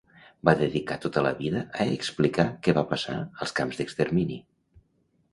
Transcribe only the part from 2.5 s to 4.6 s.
què va passar als camps d'extermini.